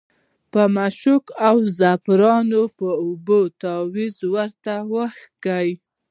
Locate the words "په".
0.51-0.61, 2.77-2.89